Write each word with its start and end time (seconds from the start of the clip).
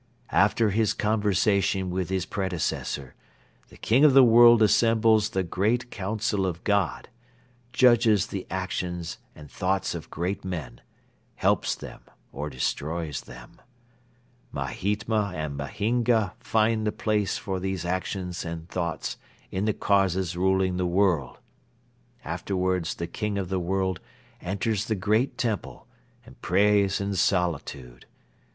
"After 0.31 0.71
his 0.71 0.95
conversation 0.95 1.91
with 1.91 2.09
his 2.09 2.25
predecessor 2.25 3.13
the 3.69 3.77
King 3.77 4.03
of 4.03 4.13
the 4.13 4.23
World 4.23 4.63
assembles 4.63 5.29
the 5.29 5.43
'Great 5.43 5.91
Council 5.91 6.47
of 6.47 6.63
God,' 6.63 7.07
judges 7.71 8.25
the 8.25 8.47
actions 8.49 9.19
and 9.35 9.51
thoughts 9.51 9.93
of 9.93 10.09
great 10.09 10.43
men, 10.43 10.81
helps 11.35 11.75
them 11.75 12.01
or 12.31 12.49
destroys 12.49 13.21
them. 13.21 13.61
Mahytma 14.51 15.33
and 15.35 15.55
Mahynga 15.55 16.33
find 16.39 16.87
the 16.87 16.91
place 16.91 17.37
for 17.37 17.59
these 17.59 17.85
actions 17.85 18.43
and 18.43 18.67
thoughts 18.69 19.17
in 19.51 19.65
the 19.65 19.71
causes 19.73 20.35
ruling 20.35 20.77
the 20.77 20.87
world. 20.87 21.37
Afterwards 22.25 22.95
the 22.95 23.05
King 23.05 23.37
of 23.37 23.49
the 23.49 23.59
World 23.59 23.99
enters 24.41 24.85
the 24.85 24.95
great 24.95 25.37
temple 25.37 25.85
and 26.25 26.41
prays 26.41 26.99
in 26.99 27.13
solitude. 27.13 28.07